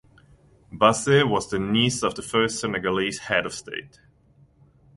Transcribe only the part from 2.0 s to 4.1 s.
of the first Senegalese Head of State.